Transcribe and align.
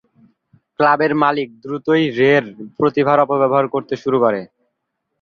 ক্লাবের 0.79 1.13
মালিক 1.23 1.49
দ্রুতই 1.63 2.03
রে-র 2.17 2.45
প্রতিভার 2.77 3.17
অপব্যবহার 3.19 3.65
করতে 3.73 3.93
শুরু 4.03 4.17
করে। 4.23 4.41